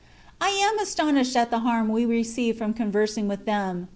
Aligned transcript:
1 0.39 0.49
am 0.49 0.79
astonished 0.79 1.35
at 1.35 1.51
the 1.51 1.59
harm 1.59 1.87
we 1.87 2.07
receive 2.07 2.57
from 2.57 2.73
conversing 2.73 3.27
with 3.27 3.45
them. 3.45 3.87